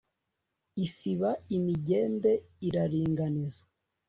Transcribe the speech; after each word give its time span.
Isiba 0.85 1.29
imigende 1.55 2.31
iraringaniza. 2.67 3.61